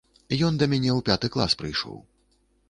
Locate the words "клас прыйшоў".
1.37-2.01